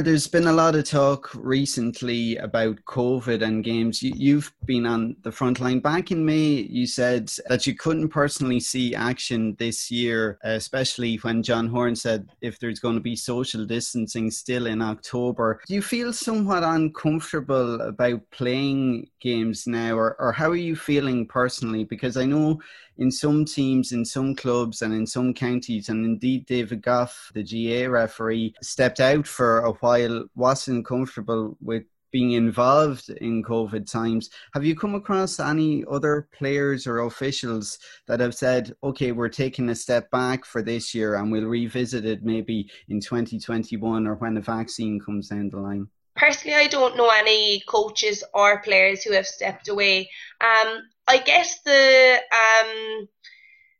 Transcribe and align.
There's 0.00 0.26
been 0.26 0.46
a 0.46 0.52
lot 0.52 0.74
of 0.74 0.84
talk 0.84 1.30
recently 1.34 2.36
about 2.36 2.82
COVID 2.86 3.42
and 3.42 3.62
games. 3.62 4.02
You, 4.02 4.36
have 4.36 4.52
been 4.64 4.86
on 4.86 5.16
the 5.22 5.30
front 5.30 5.60
line. 5.60 5.80
Back 5.80 6.10
in 6.10 6.24
May, 6.24 6.66
you 6.70 6.86
said 6.86 7.30
that 7.48 7.66
you 7.66 7.74
couldn't 7.74 8.08
personally 8.08 8.58
see 8.60 8.94
action 8.94 9.54
this 9.58 9.90
year, 9.90 10.38
especially 10.44 11.16
when 11.16 11.42
John 11.42 11.68
Horan 11.68 11.94
said 11.94 12.28
if 12.40 12.58
there's 12.58 12.80
going 12.80 12.94
to 12.94 13.00
be 13.00 13.16
social 13.16 13.66
distancing 13.66 14.30
still 14.30 14.66
in 14.66 14.80
October. 14.80 15.60
Do 15.66 15.74
you 15.74 15.82
feel 15.82 16.12
somewhat 16.12 16.62
uncomfortable 16.62 17.80
about 17.82 18.22
playing 18.30 19.10
games 19.20 19.66
now, 19.66 19.94
or, 19.94 20.16
or 20.18 20.32
how 20.32 20.48
are 20.48 20.56
you 20.56 20.74
feeling 20.74 21.26
personally? 21.26 21.84
Because 21.84 22.16
I 22.16 22.24
know 22.24 22.60
in 22.98 23.10
some 23.10 23.44
teams, 23.44 23.92
in 23.92 24.04
some 24.04 24.34
clubs, 24.34 24.82
and 24.82 24.92
in 24.92 25.06
some 25.06 25.34
counties, 25.34 25.88
and 25.88 26.04
indeed 26.04 26.46
David 26.46 26.82
Gough, 26.82 27.30
the 27.34 27.42
GAA 27.42 27.90
referee, 27.90 28.54
stepped 28.62 29.00
out 29.00 29.26
for 29.26 29.60
a 29.60 29.72
while, 29.72 30.24
wasn't 30.34 30.86
comfortable 30.86 31.56
with 31.60 31.84
being 32.12 32.32
involved 32.32 33.08
in 33.08 33.42
COVID 33.42 33.90
times. 33.90 34.30
Have 34.52 34.64
you 34.64 34.76
come 34.76 34.94
across 34.94 35.40
any 35.40 35.82
other 35.90 36.28
players 36.32 36.86
or 36.86 37.00
officials 37.00 37.78
that 38.06 38.20
have 38.20 38.34
said, 38.34 38.74
okay, 38.84 39.12
we're 39.12 39.30
taking 39.30 39.70
a 39.70 39.74
step 39.74 40.10
back 40.10 40.44
for 40.44 40.62
this 40.62 40.94
year 40.94 41.16
and 41.16 41.32
we'll 41.32 41.46
revisit 41.46 42.04
it 42.04 42.22
maybe 42.22 42.70
in 42.88 43.00
2021 43.00 44.06
or 44.06 44.14
when 44.16 44.34
the 44.34 44.40
vaccine 44.40 45.00
comes 45.00 45.28
down 45.28 45.48
the 45.48 45.58
line? 45.58 45.88
Personally, 46.22 46.56
I 46.56 46.68
don't 46.68 46.96
know 46.96 47.08
any 47.08 47.64
coaches 47.66 48.22
or 48.32 48.62
players 48.62 49.02
who 49.02 49.12
have 49.12 49.26
stepped 49.26 49.66
away. 49.66 50.08
Um, 50.40 50.88
I 51.08 51.18
guess 51.18 51.60
the 51.62 52.20
um, 52.32 53.08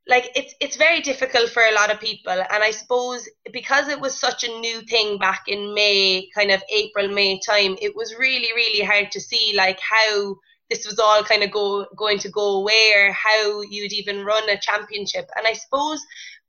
like 0.08 0.28
it's 0.34 0.52
it's 0.60 0.74
very 0.74 1.02
difficult 1.02 1.50
for 1.50 1.62
a 1.62 1.72
lot 1.72 1.92
of 1.92 2.00
people, 2.00 2.32
and 2.32 2.64
I 2.64 2.72
suppose 2.72 3.28
because 3.52 3.86
it 3.86 4.00
was 4.00 4.18
such 4.18 4.42
a 4.42 4.58
new 4.58 4.80
thing 4.80 5.18
back 5.18 5.42
in 5.46 5.72
May, 5.72 6.28
kind 6.34 6.50
of 6.50 6.60
April 6.68 7.06
May 7.06 7.38
time, 7.46 7.76
it 7.80 7.94
was 7.94 8.16
really 8.18 8.52
really 8.56 8.84
hard 8.84 9.12
to 9.12 9.20
see 9.20 9.54
like 9.56 9.78
how 9.78 10.34
this 10.68 10.84
was 10.84 10.98
all 10.98 11.22
kind 11.22 11.44
of 11.44 11.52
go 11.52 11.86
going 11.96 12.18
to 12.18 12.28
go 12.28 12.56
away 12.56 12.92
or 12.96 13.12
how 13.12 13.60
you'd 13.60 13.92
even 13.92 14.24
run 14.24 14.50
a 14.50 14.58
championship. 14.58 15.30
And 15.36 15.46
I 15.46 15.52
suppose 15.52 16.04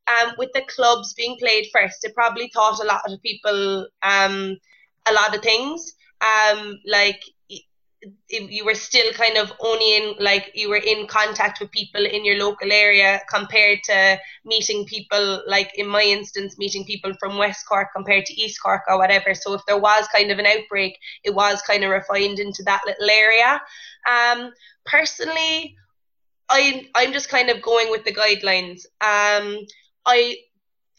um, 0.08 0.34
with 0.40 0.50
the 0.56 0.64
clubs 0.76 1.14
being 1.14 1.38
played 1.40 1.68
first, 1.72 2.04
it 2.04 2.16
probably 2.16 2.50
taught 2.50 2.84
a 2.84 2.88
lot 2.88 3.12
of 3.12 3.22
people 3.22 3.88
um, 4.02 4.58
a 5.08 5.14
lot 5.14 5.36
of 5.36 5.42
things. 5.42 5.94
Um, 6.22 6.80
like 6.86 7.22
you 8.30 8.66
were 8.66 8.76
still 8.76 9.12
kind 9.14 9.38
of 9.38 9.54
only 9.60 9.96
in 9.96 10.16
like 10.20 10.52
you 10.54 10.70
were 10.70 10.78
in 10.78 11.08
contact 11.08 11.60
with 11.60 11.72
people 11.72 12.06
in 12.06 12.26
your 12.26 12.38
local 12.38 12.72
area 12.72 13.22
compared 13.30 13.80
to 13.84 14.20
meeting 14.46 14.86
people 14.86 15.42
like 15.48 15.72
in 15.76 15.88
my 15.88 16.02
instance 16.02 16.58
meeting 16.58 16.86
people 16.86 17.14
from 17.20 17.38
west 17.38 17.66
cork 17.68 17.88
compared 17.96 18.26
to 18.26 18.34
east 18.34 18.60
cork 18.62 18.82
or 18.88 18.98
whatever. 18.98 19.34
So 19.34 19.54
if 19.54 19.62
there 19.68 19.78
was 19.78 20.08
kind 20.08 20.32
of 20.32 20.40
an 20.40 20.46
outbreak 20.46 20.98
it 21.24 21.34
was 21.34 21.62
kind 21.62 21.84
of 21.84 21.92
refined 21.92 22.40
into 22.40 22.64
that 22.64 22.82
little 22.86 23.10
area. 23.10 23.62
Um 24.10 24.52
personally 24.86 25.76
i 26.50 26.86
i'm 26.96 27.14
just 27.14 27.30
kind 27.30 27.50
of 27.50 27.62
going 27.62 27.90
with 27.90 28.04
the 28.04 28.14
guidelines. 28.14 28.82
Um 29.02 29.60
i 30.06 30.36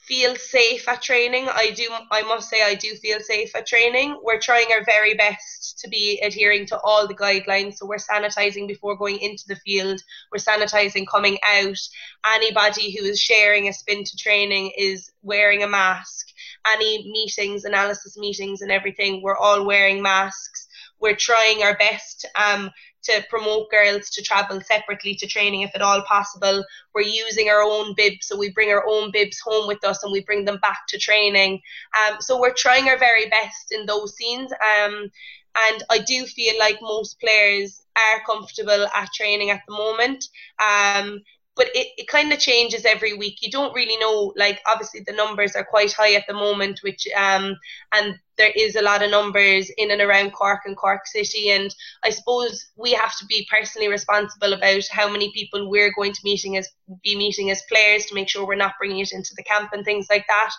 feel 0.07 0.37
safe 0.37 0.89
at 0.89 1.03
training. 1.03 1.49
I 1.49 1.71
do 1.71 1.89
I 2.11 2.23
must 2.23 2.49
say 2.51 2.63
I 2.63 2.75
do 2.75 2.95
feel 2.97 3.21
safe 3.21 3.55
at 3.57 3.67
training. 3.67 4.21
We're 4.23 4.41
trying 4.41 4.67
our 4.73 4.85
very 4.85 5.15
best 5.15 5.79
to 5.81 5.89
be 5.89 6.21
adhering 6.23 6.67
to 6.67 6.79
all 6.81 7.07
the 7.07 7.15
guidelines. 7.15 7.75
So 7.75 7.87
we're 7.87 7.97
sanitizing 7.97 8.69
before 8.69 8.97
going 8.97 9.19
into 9.19 9.45
the 9.49 9.57
field. 9.57 10.01
We're 10.31 10.39
sanitizing 10.39 11.07
coming 11.11 11.39
out. 11.45 11.79
Anybody 12.27 12.97
who 12.97 13.05
is 13.05 13.21
sharing 13.21 13.69
a 13.69 13.73
spin 13.73 14.05
to 14.05 14.17
training 14.17 14.73
is 14.77 15.11
wearing 15.23 15.63
a 15.63 15.69
mask. 15.69 16.29
Any 16.73 17.11
meetings, 17.11 17.65
analysis 17.65 18.17
meetings 18.17 18.63
and 18.63 18.71
everything, 18.71 19.23
we're 19.23 19.37
all 19.37 19.67
wearing 19.67 20.03
masks. 20.03 20.69
We're 21.01 21.17
trying 21.17 21.63
our 21.63 21.77
best 21.77 22.27
um, 22.35 22.71
to 23.05 23.25
promote 23.29 23.71
girls 23.71 24.11
to 24.11 24.23
travel 24.23 24.61
separately 24.61 25.15
to 25.15 25.27
training 25.27 25.63
if 25.63 25.75
at 25.75 25.83
all 25.83 26.03
possible. 26.03 26.65
We're 26.95 27.03
using 27.03 27.49
our 27.49 27.63
own 27.63 27.95
bibs, 27.97 28.27
so 28.27 28.37
we 28.37 28.51
bring 28.51 28.71
our 28.71 28.85
own 28.89 29.11
bibs 29.13 29.41
home 29.41 29.67
with 29.67 29.85
us 29.85 30.03
and 30.03 30.13
we 30.13 30.23
bring 30.23 30.45
them 30.45 30.59
back 30.63 30.81
to 30.89 30.99
training. 30.99 31.61
Um, 31.99 32.17
so 32.21 32.41
we're 32.41 32.55
trying 32.55 32.89
our 32.89 32.99
very 32.99 33.29
best 33.29 33.73
in 33.73 33.87
those 33.87 34.17
scenes. 34.17 34.53
Um, 34.53 35.11
and 35.57 35.85
I 35.91 35.99
do 35.99 36.27
feel 36.27 36.55
like 36.59 36.79
most 36.83 37.21
players 37.21 37.83
are 37.97 38.25
comfortable 38.25 38.87
at 38.95 39.13
training 39.13 39.51
at 39.51 39.63
the 39.69 39.75
moment. 39.75 40.25
Um, 40.59 41.21
but 41.57 41.69
it, 41.75 41.89
it 41.97 42.09
kind 42.09 42.33
of 42.33 42.39
changes 42.39 42.85
every 42.85 43.15
week. 43.15 43.43
You 43.43 43.51
don't 43.51 43.75
really 43.75 43.97
know, 43.99 44.33
like 44.37 44.61
obviously 44.67 45.01
the 45.07 45.13
numbers 45.13 45.55
are 45.55 45.65
quite 45.65 45.93
high 45.93 46.15
at 46.15 46.27
the 46.27 46.35
moment, 46.35 46.81
which 46.83 47.07
um 47.17 47.57
and 47.93 48.19
there 48.37 48.53
is 48.57 48.75
a 48.75 48.83
lot 48.83 49.03
of 49.03 49.11
numbers 49.11 49.71
in 49.79 49.93
and 49.93 50.01
around 50.01 50.33
Cork 50.33 50.63
and 50.65 50.77
Cork 50.77 51.07
City, 51.07 51.51
and 51.51 51.75
I 52.03 52.11
suppose 52.11 52.71
we 52.77 52.93
have 52.93 53.17
to 53.19 53.27
be 53.27 53.47
personally 53.51 53.89
responsible 53.89 54.53
about 54.53 54.83
how 54.91 55.09
many 55.09 55.31
people 55.33 55.71
we're 55.71 55.93
going 55.95 56.13
to 56.13 56.21
meeting 56.25 56.57
as 56.57 56.69
be 57.03 57.17
meeting 57.17 57.51
as 57.51 57.63
players 57.69 58.07
to 58.07 58.15
make 58.15 58.29
sure 58.29 58.47
we're 58.47 58.57
not 58.57 58.75
bringing 58.79 58.99
it 58.99 59.13
into 59.13 59.35
the 59.37 59.45
camp 59.45 59.71
and 59.73 59.85
things 59.85 60.09
like 60.11 60.27
that. 60.29 60.51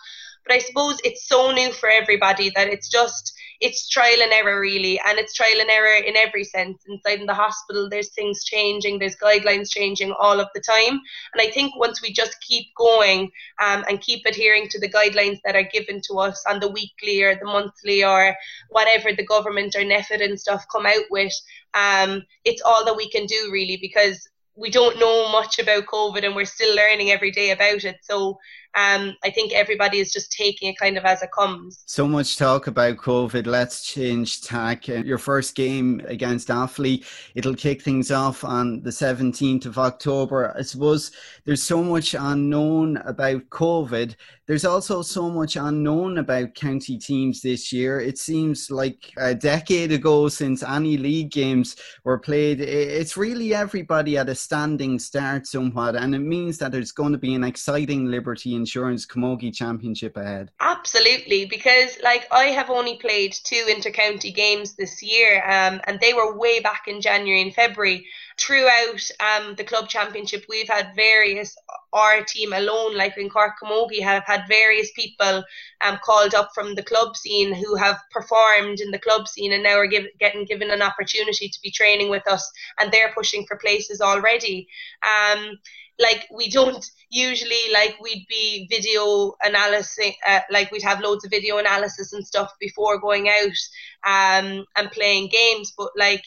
But 0.46 0.56
I 0.56 0.60
suppose 0.60 0.98
it's 1.04 1.28
so 1.28 1.52
new 1.52 1.72
for 1.72 1.90
everybody 1.90 2.52
that 2.56 2.68
it's 2.68 2.88
just 2.90 3.34
it's 3.62 3.88
trial 3.90 4.22
and 4.22 4.32
error 4.32 4.60
really, 4.60 5.00
and 5.06 5.18
it's 5.18 5.34
trial 5.34 5.60
and 5.60 5.70
error 5.70 6.04
in 6.04 6.16
every 6.16 6.44
sense. 6.44 6.84
Inside 6.88 7.20
in 7.20 7.26
the 7.26 7.34
hospital, 7.34 7.90
there's 7.90 8.10
things 8.10 8.44
changing, 8.44 9.00
there's 9.00 9.16
guidelines 9.16 9.70
changing 9.70 10.14
all 10.20 10.40
of 10.40 10.48
the 10.54 10.62
time, 10.62 11.00
and 11.34 11.42
I 11.42 11.50
think 11.52 11.76
once 11.78 12.02
we 12.02 12.12
just 12.12 12.40
keep 12.42 12.68
going 12.78 13.32
um, 13.62 13.84
and 13.90 14.02
keep 14.02 14.26
adhering 14.26 14.68
to 14.70 14.80
the 14.80 14.90
guidelines 14.90 15.40
that 15.46 15.56
are 15.56 15.70
given 15.72 16.02
to 16.08 16.20
us 16.20 16.44
on 16.48 16.60
the 16.60 16.70
weekly 16.70 17.22
or 17.24 17.36
the 17.36 17.46
monthly 17.46 18.04
or 18.04 18.36
whatever 18.70 19.14
the 19.14 19.26
government 19.26 19.76
or 19.76 19.82
NPHET 19.82 20.24
and 20.24 20.40
stuff 20.40 20.66
come 20.72 20.86
out 20.86 21.06
with, 21.10 21.34
um, 21.74 22.24
it's 22.44 22.62
all 22.62 22.86
that 22.86 22.96
we 22.96 23.10
can 23.10 23.26
do 23.26 23.50
really 23.52 23.78
because 23.78 24.28
we 24.56 24.72
don't 24.72 25.00
know 25.00 25.30
much 25.32 25.60
about 25.60 25.86
COVID 25.86 26.24
and 26.26 26.36
we're 26.36 26.46
still 26.46 26.74
learning 26.76 27.12
every 27.12 27.32
day 27.32 27.52
about 27.52 27.84
it. 27.84 27.98
So 28.02 28.38
um, 28.76 29.16
I 29.24 29.30
think 29.30 29.54
everybody 29.54 30.00
is 30.00 30.12
just 30.12 30.34
taking 30.34 30.70
it 30.70 30.78
kind 30.78 30.98
of 30.98 31.06
as 31.06 31.22
it 31.22 31.32
comes. 31.32 31.84
So 31.86 32.08
much 32.08 32.38
talk 32.38 32.68
about 32.68 32.98
COVID. 32.98 33.46
Let's 33.48 33.86
change 33.86 34.42
tack. 34.42 34.90
Uh, 34.90 34.96
your 34.96 35.18
first 35.18 35.56
game 35.56 36.02
against 36.06 36.50
Offaly, 36.50 37.06
it'll 37.36 37.56
kick 37.56 37.82
things 37.82 38.12
off 38.12 38.44
on 38.44 38.82
the 38.82 38.90
17th 38.90 39.66
of 39.66 39.78
October. 39.78 40.54
I 40.58 40.62
suppose 40.64 41.12
there's 41.46 41.64
so 41.64 41.82
much 41.84 42.16
unknown 42.20 42.98
about 42.98 43.50
COVID. 43.50 44.16
There's 44.48 44.66
also 44.66 45.02
so 45.02 45.30
much 45.30 45.56
unknown 45.56 46.20
about 46.20 46.54
county 46.54 47.00
teams 47.00 47.42
this 47.42 47.74
year. 47.74 48.00
It 48.00 48.18
seems 48.18 48.70
like 48.70 49.12
a 49.18 49.34
decade 49.34 49.92
ago 49.92 50.28
since 50.30 50.62
any 50.62 50.98
league 50.98 51.32
games 51.32 51.78
were 52.04 52.20
played. 52.20 52.62
It's 52.62 53.18
really 53.18 53.56
everybody 53.56 54.18
at 54.18 54.30
a 54.30 54.36
standing 54.36 55.00
start 55.00 55.48
somewhat, 55.48 55.96
and 55.96 56.14
it 56.14 56.20
means 56.20 56.60
that 56.60 56.72
there's 56.72 56.92
going 56.92 57.14
to 57.14 57.18
be 57.18 57.34
an 57.34 57.44
exciting 57.44 58.06
Liberty 58.06 58.54
in 58.54 58.65
Insurance 58.66 59.06
Camogie 59.06 59.54
Championship 59.54 60.18
ahead? 60.18 60.50
Absolutely, 60.60 61.46
because 61.46 62.00
like 62.04 62.26
I 62.32 62.46
have 62.46 62.72
only 62.72 62.98
played 62.98 63.32
two 63.44 63.64
intercounty 63.70 64.34
games 64.34 64.74
this 64.74 65.04
year, 65.04 65.44
um, 65.46 65.80
and 65.86 66.00
they 66.00 66.16
were 66.16 66.36
way 66.36 66.62
back 66.62 66.86
in 66.88 67.00
January 67.00 67.44
and 67.44 67.54
February. 67.54 68.08
Throughout 68.40 69.02
um, 69.22 69.54
the 69.56 69.64
club 69.64 69.88
championship, 69.88 70.46
we've 70.50 70.68
had 70.68 70.96
various 70.96 71.56
our 71.94 72.24
team 72.24 72.54
alone, 72.54 72.98
like 72.98 73.18
in 73.18 73.30
Cork 73.30 73.54
Camogie, 73.62 74.02
have 74.02 74.24
had 74.26 74.48
various 74.50 74.92
people 74.96 75.44
um, 75.82 76.00
called 76.04 76.34
up 76.34 76.50
from 76.56 76.74
the 76.74 76.84
club 76.84 77.16
scene 77.16 77.54
who 77.54 77.76
have 77.76 77.98
performed 78.12 78.80
in 78.80 78.90
the 78.90 79.00
club 79.00 79.28
scene 79.28 79.54
and 79.54 79.64
now 79.64 79.78
are 79.78 79.88
give, 79.88 80.08
getting 80.20 80.46
given 80.46 80.72
an 80.72 80.82
opportunity 80.82 81.48
to 81.48 81.60
be 81.64 81.70
training 81.70 82.10
with 82.10 82.28
us, 82.28 82.52
and 82.80 82.92
they're 82.92 83.14
pushing 83.14 83.46
for 83.46 83.58
places 83.58 84.02
already. 84.02 84.68
Um, 85.04 85.60
like 86.00 86.28
we 86.34 86.50
don't 86.50 86.86
usually 87.10 87.72
like 87.72 87.96
we'd 88.02 88.26
be 88.30 88.68
video 88.70 89.34
analysis 89.44 90.14
uh, 90.28 90.42
like 90.52 90.72
we'd 90.72 90.84
have 90.84 91.00
loads 91.00 91.24
of 91.24 91.32
video 91.32 91.58
analysis 91.58 92.12
and 92.14 92.26
stuff 92.26 92.52
before 92.60 93.00
going 93.00 93.30
out 93.30 93.58
um 94.06 94.66
and 94.76 94.92
playing 94.92 95.30
games 95.30 95.74
but 95.78 95.90
like 95.98 96.24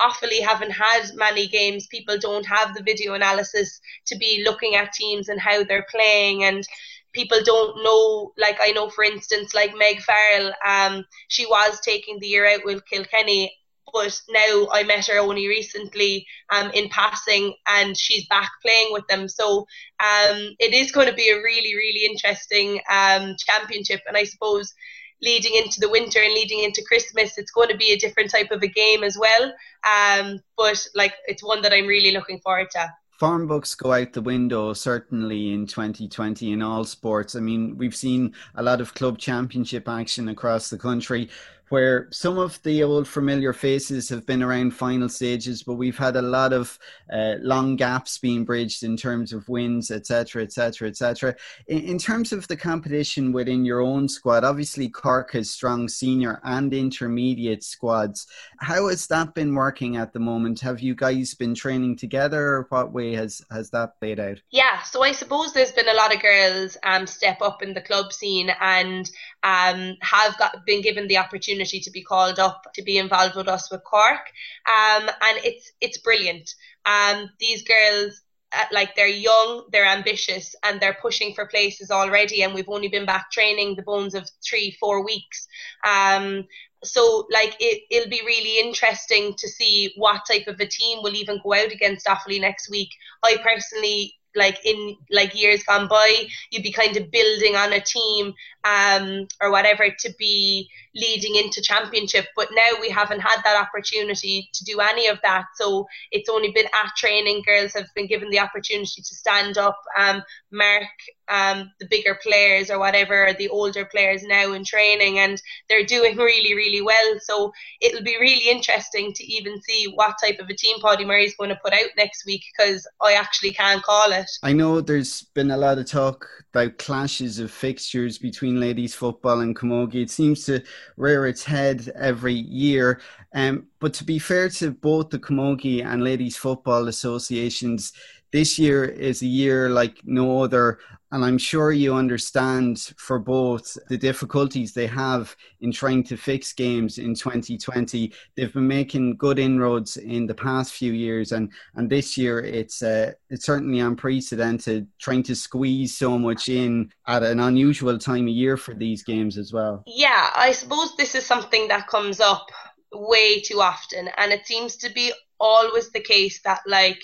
Offaly 0.00 0.40
haven't 0.40 0.70
had 0.70 1.10
many 1.14 1.46
games. 1.46 1.86
People 1.88 2.16
don't 2.18 2.46
have 2.46 2.74
the 2.74 2.82
video 2.82 3.12
analysis 3.14 3.80
to 4.06 4.16
be 4.16 4.42
looking 4.46 4.74
at 4.74 4.94
teams 4.94 5.28
and 5.28 5.38
how 5.38 5.62
they're 5.62 5.86
playing 5.90 6.44
and 6.44 6.66
people 7.12 7.38
don't 7.44 7.82
know 7.82 8.32
like 8.38 8.58
I 8.60 8.70
know 8.70 8.88
for 8.88 9.04
instance 9.04 9.52
like 9.52 9.74
Meg 9.76 10.00
Farrell 10.00 10.52
um 10.66 11.04
she 11.28 11.44
was 11.44 11.80
taking 11.80 12.18
the 12.18 12.28
year 12.28 12.48
out 12.48 12.60
with 12.64 12.86
Kilkenny 12.86 13.52
but 13.92 14.20
now 14.30 14.68
I 14.72 14.82
met 14.84 15.06
her 15.06 15.18
only 15.18 15.48
recently 15.48 16.26
um, 16.50 16.70
in 16.72 16.88
passing 16.88 17.54
and 17.66 17.96
she's 17.96 18.26
back 18.28 18.50
playing 18.62 18.88
with 18.92 19.06
them. 19.08 19.28
So 19.28 19.60
um, 20.00 20.54
it 20.58 20.74
is 20.74 20.92
going 20.92 21.08
to 21.08 21.14
be 21.14 21.30
a 21.30 21.36
really, 21.36 21.74
really 21.74 22.04
interesting 22.04 22.80
um, 22.90 23.36
championship. 23.38 24.00
And 24.06 24.16
I 24.16 24.24
suppose 24.24 24.74
leading 25.22 25.54
into 25.54 25.80
the 25.80 25.88
winter 25.88 26.20
and 26.20 26.32
leading 26.32 26.60
into 26.60 26.84
Christmas, 26.86 27.38
it's 27.38 27.50
going 27.50 27.68
to 27.68 27.76
be 27.76 27.92
a 27.92 27.98
different 27.98 28.30
type 28.30 28.50
of 28.50 28.62
a 28.62 28.68
game 28.68 29.04
as 29.04 29.18
well. 29.18 29.52
Um, 29.84 30.40
but 30.56 30.86
like 30.94 31.14
it's 31.26 31.44
one 31.44 31.62
that 31.62 31.72
I'm 31.72 31.86
really 31.86 32.12
looking 32.12 32.40
forward 32.40 32.68
to. 32.72 32.92
Farm 33.18 33.46
books 33.46 33.74
go 33.74 33.92
out 33.92 34.14
the 34.14 34.22
window 34.22 34.72
certainly 34.72 35.52
in 35.52 35.66
2020 35.66 36.52
in 36.52 36.62
all 36.62 36.84
sports. 36.84 37.36
I 37.36 37.40
mean, 37.40 37.76
we've 37.76 37.94
seen 37.94 38.34
a 38.54 38.62
lot 38.62 38.80
of 38.80 38.94
club 38.94 39.18
championship 39.18 39.86
action 39.90 40.26
across 40.30 40.70
the 40.70 40.78
country 40.78 41.28
where 41.70 42.08
some 42.10 42.36
of 42.36 42.62
the 42.62 42.82
old 42.82 43.08
familiar 43.08 43.52
faces 43.52 44.08
have 44.08 44.26
been 44.26 44.42
around 44.42 44.72
final 44.72 45.08
stages, 45.08 45.62
but 45.62 45.74
we've 45.74 45.96
had 45.96 46.16
a 46.16 46.22
lot 46.22 46.52
of 46.52 46.78
uh, 47.12 47.36
long 47.40 47.76
gaps 47.76 48.18
being 48.18 48.44
bridged 48.44 48.82
in 48.82 48.96
terms 48.96 49.32
of 49.32 49.48
wins, 49.48 49.90
etc., 49.90 50.42
etc., 50.42 50.88
etc. 50.88 51.34
In 51.68 51.98
terms 51.98 52.32
of 52.32 52.46
the 52.48 52.56
competition 52.56 53.32
within 53.32 53.64
your 53.64 53.80
own 53.80 54.08
squad, 54.08 54.44
obviously 54.44 54.88
Cork 54.88 55.32
has 55.32 55.50
strong 55.50 55.88
senior 55.88 56.40
and 56.44 56.74
intermediate 56.74 57.62
squads. 57.62 58.26
How 58.58 58.88
has 58.88 59.06
that 59.06 59.34
been 59.34 59.54
working 59.54 59.96
at 59.96 60.12
the 60.12 60.18
moment? 60.18 60.60
Have 60.60 60.80
you 60.80 60.94
guys 60.94 61.34
been 61.34 61.54
training 61.54 61.96
together, 61.96 62.66
what 62.68 62.92
way 62.92 63.14
has 63.14 63.42
has 63.50 63.70
that 63.70 63.98
played 64.00 64.18
out? 64.18 64.38
Yeah, 64.50 64.82
so 64.82 65.02
I 65.02 65.12
suppose 65.12 65.52
there's 65.52 65.72
been 65.72 65.88
a 65.88 65.94
lot 65.94 66.14
of 66.14 66.20
girls 66.20 66.76
um, 66.82 67.06
step 67.06 67.40
up 67.40 67.62
in 67.62 67.74
the 67.74 67.80
club 67.80 68.12
scene 68.12 68.50
and 68.60 69.08
um, 69.42 69.96
have 70.02 70.36
got 70.38 70.64
been 70.66 70.82
given 70.82 71.08
the 71.08 71.18
opportunity 71.18 71.80
to 71.80 71.90
be 71.90 72.02
called 72.02 72.38
up 72.38 72.62
to 72.74 72.82
be 72.82 72.98
involved 72.98 73.36
with 73.36 73.48
us 73.48 73.70
with 73.70 73.82
Cork, 73.84 74.30
um, 74.66 75.08
and 75.08 75.44
it's 75.44 75.72
it's 75.80 75.98
brilliant. 75.98 76.54
Um, 76.86 77.30
these 77.38 77.62
girls, 77.62 78.22
uh, 78.52 78.64
like 78.72 78.94
they're 78.96 79.06
young, 79.06 79.64
they're 79.72 79.86
ambitious, 79.86 80.54
and 80.64 80.80
they're 80.80 80.98
pushing 81.00 81.34
for 81.34 81.46
places 81.46 81.90
already. 81.90 82.42
And 82.42 82.54
we've 82.54 82.68
only 82.68 82.88
been 82.88 83.06
back 83.06 83.30
training 83.30 83.76
the 83.76 83.82
bones 83.82 84.14
of 84.14 84.28
three, 84.44 84.76
four 84.80 85.04
weeks. 85.04 85.46
Um, 85.86 86.44
so 86.82 87.26
like 87.30 87.56
it, 87.60 87.82
it'll 87.90 88.10
be 88.10 88.22
really 88.24 88.58
interesting 88.58 89.34
to 89.38 89.48
see 89.48 89.92
what 89.96 90.22
type 90.30 90.46
of 90.46 90.58
a 90.60 90.66
team 90.66 91.00
will 91.02 91.14
even 91.14 91.40
go 91.42 91.54
out 91.54 91.72
against 91.72 92.06
Offaly 92.06 92.40
next 92.40 92.70
week. 92.70 92.90
I 93.22 93.36
personally 93.42 94.14
like 94.36 94.58
in 94.64 94.96
like 95.10 95.34
years 95.34 95.62
gone 95.64 95.88
by 95.88 96.24
you'd 96.50 96.62
be 96.62 96.72
kind 96.72 96.96
of 96.96 97.10
building 97.10 97.56
on 97.56 97.72
a 97.72 97.80
team 97.80 98.32
um 98.64 99.26
or 99.40 99.50
whatever 99.50 99.88
to 99.98 100.12
be 100.18 100.68
leading 100.94 101.36
into 101.36 101.62
championship. 101.62 102.26
But 102.36 102.48
now 102.52 102.80
we 102.80 102.90
haven't 102.90 103.20
had 103.20 103.42
that 103.44 103.60
opportunity 103.60 104.48
to 104.52 104.64
do 104.64 104.80
any 104.80 105.06
of 105.06 105.18
that. 105.22 105.44
So 105.54 105.86
it's 106.10 106.28
only 106.28 106.50
been 106.50 106.66
at 106.66 106.92
training 106.96 107.42
girls 107.46 107.74
have 107.74 107.86
been 107.94 108.08
given 108.08 108.28
the 108.30 108.40
opportunity 108.40 109.02
to 109.02 109.14
stand 109.14 109.56
up 109.56 109.80
um 109.98 110.22
mark 110.50 110.88
um, 111.30 111.70
the 111.78 111.86
bigger 111.86 112.18
players 112.22 112.70
or 112.70 112.78
whatever, 112.78 113.34
the 113.38 113.48
older 113.48 113.84
players 113.84 114.22
now 114.24 114.52
in 114.52 114.64
training, 114.64 115.20
and 115.20 115.40
they're 115.68 115.86
doing 115.86 116.16
really, 116.16 116.54
really 116.54 116.82
well. 116.82 117.18
So 117.20 117.52
it'll 117.80 118.02
be 118.02 118.18
really 118.20 118.50
interesting 118.50 119.12
to 119.14 119.24
even 119.24 119.62
see 119.62 119.92
what 119.94 120.16
type 120.22 120.40
of 120.40 120.48
a 120.48 120.54
team 120.54 120.80
Paudie 120.80 121.06
Murray's 121.06 121.36
going 121.36 121.50
to 121.50 121.60
put 121.64 121.72
out 121.72 121.90
next 121.96 122.26
week 122.26 122.42
because 122.56 122.86
I 123.00 123.12
actually 123.12 123.52
can't 123.52 123.82
call 123.82 124.12
I 124.42 124.52
know 124.52 124.80
there's 124.80 125.22
been 125.34 125.50
a 125.50 125.56
lot 125.56 125.78
of 125.78 125.86
talk 125.86 126.26
about 126.52 126.78
clashes 126.78 127.38
of 127.38 127.50
fixtures 127.50 128.18
between 128.18 128.60
ladies 128.60 128.94
football 128.94 129.40
and 129.40 129.54
Camogie. 129.56 130.02
It 130.02 130.10
seems 130.10 130.44
to 130.46 130.62
rear 130.96 131.26
its 131.26 131.44
head 131.44 131.92
every 131.94 132.34
year. 132.34 133.00
Um, 133.34 133.66
but 133.78 133.94
to 133.94 134.04
be 134.04 134.18
fair 134.18 134.48
to 134.50 134.72
both 134.72 135.10
the 135.10 135.18
Camogie 135.18 135.84
and 135.84 136.02
ladies 136.02 136.36
football 136.36 136.88
associations, 136.88 137.92
this 138.32 138.58
year 138.58 138.84
is 138.84 139.22
a 139.22 139.26
year 139.26 139.68
like 139.70 140.00
no 140.04 140.42
other. 140.42 140.78
And 141.12 141.24
I'm 141.24 141.38
sure 141.38 141.72
you 141.72 141.94
understand 141.94 142.92
for 142.96 143.18
both 143.18 143.76
the 143.88 143.98
difficulties 143.98 144.72
they 144.72 144.86
have 144.86 145.34
in 145.60 145.72
trying 145.72 146.04
to 146.04 146.16
fix 146.16 146.52
games 146.52 146.98
in 146.98 147.14
2020. 147.14 148.12
They've 148.36 148.52
been 148.52 148.68
making 148.68 149.16
good 149.16 149.38
inroads 149.38 149.96
in 149.96 150.26
the 150.26 150.34
past 150.34 150.72
few 150.72 150.92
years, 150.92 151.32
and, 151.32 151.50
and 151.74 151.90
this 151.90 152.16
year 152.16 152.40
it's 152.40 152.82
uh, 152.82 153.12
it's 153.28 153.44
certainly 153.44 153.80
unprecedented 153.80 154.86
trying 155.00 155.24
to 155.24 155.34
squeeze 155.34 155.96
so 155.96 156.16
much 156.16 156.48
in 156.48 156.92
at 157.08 157.22
an 157.22 157.40
unusual 157.40 157.98
time 157.98 158.28
of 158.28 158.34
year 158.34 158.56
for 158.56 158.74
these 158.74 159.02
games 159.02 159.36
as 159.36 159.52
well. 159.52 159.82
Yeah, 159.86 160.30
I 160.36 160.52
suppose 160.52 160.96
this 160.96 161.14
is 161.14 161.26
something 161.26 161.66
that 161.68 161.88
comes 161.88 162.20
up 162.20 162.46
way 162.92 163.40
too 163.40 163.60
often, 163.60 164.08
and 164.16 164.32
it 164.32 164.46
seems 164.46 164.76
to 164.76 164.92
be 164.92 165.12
always 165.40 165.90
the 165.90 166.00
case 166.00 166.40
that 166.42 166.60
like 166.66 167.02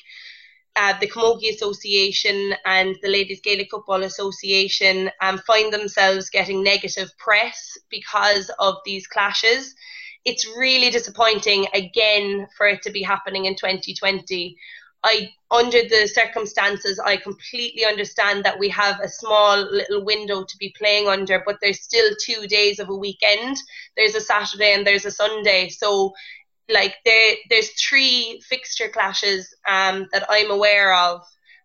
uh, 0.77 0.99
the 1.01 1.09
Camogie 1.09 1.55
Association 1.55 2.55
and 2.67 2.97
the 3.03 3.09
Ladies 3.09 3.41
Gaelic 3.41 3.69
Football 3.71 4.03
Association 4.03 5.11
um, 5.23 5.39
find 5.47 5.73
themselves 5.73 6.29
getting 6.31 6.63
negative 6.63 7.11
press 7.19 7.79
because 7.91 8.51
of 8.59 8.77
these 8.85 9.07
clashes. 9.07 9.75
It's 10.25 10.47
really 10.59 10.91
disappointing 10.91 11.67
again 11.73 12.47
for 12.57 12.67
it 12.67 12.83
to 12.83 12.91
be 12.91 13.03
happening 13.03 13.47
in 13.47 13.55
2020. 13.55 14.57
I, 15.05 15.31
under 15.51 15.83
the 15.83 16.11
circumstances, 16.13 16.99
I 16.99 17.17
completely 17.17 17.85
understand 17.85 18.45
that 18.45 18.59
we 18.59 18.69
have 18.71 18.99
a 19.01 19.09
small 19.09 19.57
little 19.59 20.05
window 20.05 20.45
to 20.45 20.57
be 20.59 20.75
playing 20.77 21.07
under, 21.07 21.43
but 21.47 21.59
there's 21.63 21.81
still 21.81 22.11
two 22.21 22.47
days 22.49 22.81
of 22.81 22.89
a 22.89 22.97
weekend. 22.97 23.57
There's 23.97 24.17
a 24.17 24.21
Saturday 24.21 24.73
and 24.75 24.87
there's 24.87 25.05
a 25.05 25.11
Sunday. 25.11 25.69
So 25.69 26.13
like 26.69 26.97
there 27.05 27.35
there's 27.51 27.71
three 27.71 28.41
fixture 28.49 28.89
clashes 28.89 29.55
um, 29.69 30.07
that 30.13 30.27
I'm 30.29 30.51
aware 30.51 30.95
of 30.95 31.23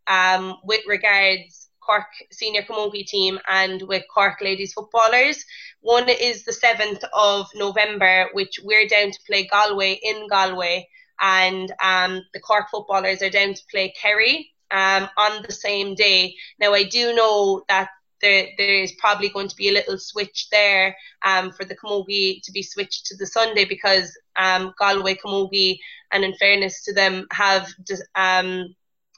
um, 0.08 0.58
with 0.64 0.82
regards 0.88 1.70
Cork 1.82 2.06
senior 2.32 2.62
camogie 2.62 3.06
team 3.06 3.40
and 3.48 3.82
with 3.84 4.04
Cork 4.14 4.40
ladies 4.42 4.74
footballers. 4.74 5.44
One 5.82 6.08
is 6.10 6.46
the 6.46 6.52
7th 6.52 7.04
of 7.14 7.48
November, 7.56 8.30
which 8.34 8.60
we're 8.64 8.88
down 8.88 9.12
to 9.12 9.20
play 9.26 9.48
Galway 9.48 10.00
in 10.04 10.28
Galway, 10.28 10.88
and 11.20 11.74
um, 11.84 12.22
the 12.34 12.40
Cork 12.40 12.68
footballers 12.70 13.22
are 13.22 13.30
down 13.30 13.56
to 13.56 13.62
play 13.72 13.94
Kerry 14.00 14.52
um, 14.70 15.10
on 15.18 15.44
the 15.44 15.52
same 15.52 15.96
day. 15.96 16.36
Now, 16.60 16.74
I 16.74 16.84
do 16.84 17.14
know 17.16 17.64
that 17.68 17.90
there 18.22 18.48
there 18.58 18.82
is 18.82 18.94
probably 18.94 19.30
going 19.30 19.48
to 19.48 19.56
be 19.56 19.70
a 19.70 19.74
little 19.74 19.98
switch 19.98 20.50
there 20.50 20.96
um, 21.26 21.52
for 21.52 21.66
the 21.66 21.76
camogie 21.76 22.42
to 22.44 22.52
be 22.52 22.64
switched 22.64 23.06
to 23.08 23.18
the 23.18 23.26
Sunday 23.26 23.66
because 23.66 24.18
um, 24.38 24.74
Galway 24.80 25.16
camogie, 25.16 25.78
and 26.12 26.24
in 26.24 26.34
fairness 26.36 26.84
to 26.84 26.94
them, 26.94 27.28
have 27.32 27.68
um, 28.16 28.76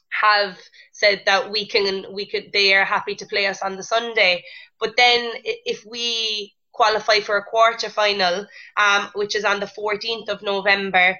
have 0.09 0.57
said 0.91 1.21
that 1.25 1.51
we 1.51 1.65
can 1.65 2.05
we 2.13 2.25
could 2.25 2.51
they 2.53 2.73
are 2.73 2.85
happy 2.85 3.15
to 3.15 3.25
play 3.25 3.47
us 3.47 3.61
on 3.61 3.75
the 3.75 3.83
Sunday. 3.83 4.43
But 4.79 4.95
then 4.97 5.33
if 5.43 5.83
we 5.85 6.53
qualify 6.71 7.19
for 7.19 7.37
a 7.37 7.43
quarter 7.43 7.89
final, 7.89 8.45
um, 8.77 9.09
which 9.13 9.35
is 9.35 9.45
on 9.45 9.59
the 9.59 9.67
14th 9.67 10.27
of 10.29 10.41
November, 10.41 11.17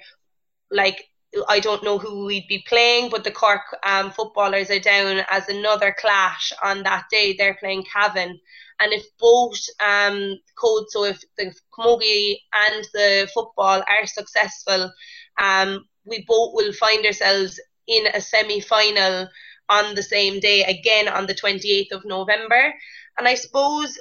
like 0.70 1.06
I 1.48 1.60
don't 1.60 1.82
know 1.82 1.98
who 1.98 2.26
we'd 2.26 2.48
be 2.48 2.64
playing, 2.68 3.10
but 3.10 3.24
the 3.24 3.30
Cork 3.30 3.62
um, 3.84 4.10
footballers 4.10 4.70
are 4.70 4.78
down 4.78 5.24
as 5.30 5.48
another 5.48 5.94
clash 5.98 6.52
on 6.62 6.82
that 6.82 7.04
day. 7.10 7.34
They're 7.34 7.56
playing 7.60 7.84
Cavan. 7.92 8.38
And 8.80 8.92
if 8.92 9.04
both 9.18 9.58
um, 9.84 10.38
codes, 10.58 10.92
so 10.92 11.04
if 11.04 11.22
the 11.38 11.54
Camogie 11.76 12.38
and 12.52 12.84
the 12.92 13.28
football 13.32 13.82
are 13.88 14.06
successful, 14.06 14.92
um, 15.40 15.84
we 16.04 16.24
both 16.26 16.54
will 16.54 16.72
find 16.72 17.04
ourselves 17.06 17.60
in 17.86 18.06
a 18.08 18.20
semi 18.20 18.60
final 18.60 19.28
on 19.68 19.94
the 19.94 20.02
same 20.02 20.40
day, 20.40 20.64
again 20.64 21.08
on 21.08 21.26
the 21.26 21.34
28th 21.34 21.92
of 21.92 22.04
November. 22.04 22.74
And 23.18 23.28
I 23.28 23.34
suppose 23.34 23.98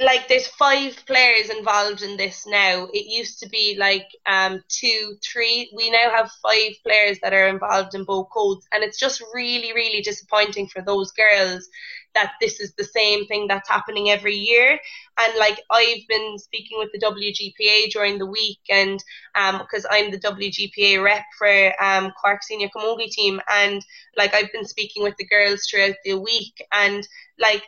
like 0.00 0.28
there's 0.28 0.46
five 0.46 0.94
players 1.06 1.50
involved 1.50 2.02
in 2.02 2.16
this 2.16 2.46
now. 2.46 2.86
It 2.92 3.06
used 3.06 3.40
to 3.40 3.48
be 3.48 3.76
like 3.78 4.06
um 4.26 4.62
two, 4.68 5.16
three. 5.24 5.70
We 5.76 5.90
now 5.90 6.10
have 6.10 6.30
five 6.42 6.72
players 6.84 7.18
that 7.22 7.32
are 7.34 7.48
involved 7.48 7.94
in 7.94 8.04
both 8.04 8.28
codes, 8.32 8.66
and 8.72 8.84
it's 8.84 8.98
just 8.98 9.22
really, 9.34 9.72
really 9.72 10.00
disappointing 10.00 10.68
for 10.68 10.82
those 10.82 11.10
girls 11.12 11.68
that 12.14 12.32
this 12.40 12.60
is 12.60 12.72
the 12.74 12.84
same 12.84 13.26
thing 13.26 13.46
that's 13.48 13.68
happening 13.68 14.10
every 14.10 14.34
year. 14.34 14.78
And 15.18 15.32
like 15.38 15.60
I've 15.70 16.06
been 16.08 16.38
speaking 16.38 16.78
with 16.78 16.90
the 16.92 17.00
WGPA 17.00 17.90
during 17.90 18.18
the 18.18 18.26
week, 18.26 18.60
and 18.70 19.02
um 19.34 19.58
because 19.58 19.84
I'm 19.90 20.12
the 20.12 20.18
WGPA 20.20 21.02
rep 21.02 21.24
for 21.36 21.72
um 21.82 22.12
Cork 22.22 22.44
Senior 22.44 22.68
Camogie 22.68 23.10
team, 23.10 23.40
and 23.48 23.84
like 24.16 24.32
I've 24.32 24.52
been 24.52 24.66
speaking 24.66 25.02
with 25.02 25.16
the 25.16 25.26
girls 25.26 25.66
throughout 25.68 25.96
the 26.04 26.14
week, 26.14 26.64
and 26.72 27.06
like 27.38 27.64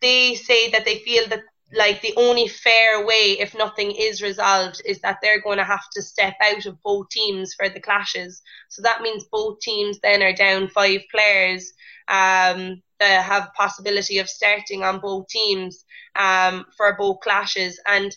they 0.00 0.34
say 0.34 0.70
that 0.70 0.84
they 0.84 0.98
feel 1.00 1.26
that 1.28 1.42
like 1.74 2.00
the 2.00 2.14
only 2.16 2.48
fair 2.48 3.04
way 3.04 3.36
if 3.38 3.54
nothing 3.54 3.92
is 3.92 4.22
resolved 4.22 4.80
is 4.86 5.00
that 5.00 5.18
they're 5.20 5.40
going 5.40 5.58
to 5.58 5.64
have 5.64 5.88
to 5.92 6.02
step 6.02 6.34
out 6.42 6.64
of 6.66 6.82
both 6.82 7.08
teams 7.10 7.54
for 7.54 7.68
the 7.68 7.80
clashes. 7.80 8.42
So 8.68 8.80
that 8.82 9.02
means 9.02 9.24
both 9.30 9.60
teams 9.60 9.98
then 10.00 10.22
are 10.22 10.32
down 10.32 10.68
five 10.68 11.00
players 11.10 11.72
um, 12.08 12.82
that 13.00 13.22
have 13.22 13.52
possibility 13.54 14.18
of 14.18 14.28
starting 14.28 14.82
on 14.82 15.00
both 15.00 15.28
teams 15.28 15.84
um, 16.16 16.64
for 16.76 16.96
both 16.98 17.20
clashes. 17.20 17.78
And 17.86 18.16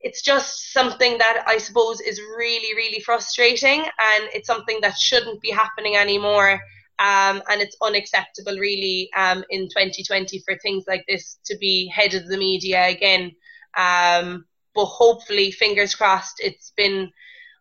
it's 0.00 0.22
just 0.22 0.72
something 0.72 1.18
that 1.18 1.44
I 1.46 1.58
suppose 1.58 2.00
is 2.00 2.20
really 2.20 2.74
really 2.74 3.00
frustrating 3.00 3.82
and 3.82 4.28
it's 4.34 4.48
something 4.48 4.80
that 4.82 4.98
shouldn't 4.98 5.40
be 5.40 5.50
happening 5.50 5.96
anymore 5.96 6.60
um, 6.98 7.42
and 7.48 7.60
it's 7.60 7.76
unacceptable, 7.82 8.56
really, 8.58 9.10
um, 9.16 9.44
in 9.50 9.68
2020 9.68 10.42
for 10.44 10.56
things 10.58 10.84
like 10.86 11.04
this 11.08 11.38
to 11.46 11.56
be 11.58 11.88
head 11.88 12.14
of 12.14 12.26
the 12.26 12.38
media 12.38 12.86
again. 12.86 13.32
Um, 13.76 14.44
but 14.74 14.86
hopefully, 14.86 15.50
fingers 15.50 15.94
crossed, 15.94 16.36
it's 16.38 16.72
been 16.76 17.12